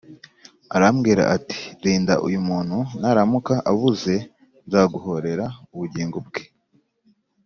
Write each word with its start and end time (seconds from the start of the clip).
arambwira 0.75 1.23
ati 1.35 1.59
‘Rinda 1.83 2.13
uyu 2.27 2.39
muntu 2.47 2.77
naramuka 2.99 3.53
abuze 3.71 4.15
nzaguhorera 4.65 5.45
ubugingo 5.73 6.17
bwe 6.27 6.43